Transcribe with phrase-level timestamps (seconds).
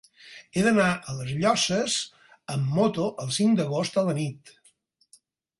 [0.53, 1.99] He d'anar a les Llosses
[2.55, 4.57] amb moto el cinc d'agost a la nit.